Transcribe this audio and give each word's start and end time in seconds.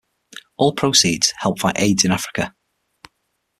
All 0.57 0.73
proceeds 0.73 1.31
help 1.37 1.59
fight 1.59 1.75
Aids 1.77 2.03
in 2.03 2.09
Africa. 2.11 2.55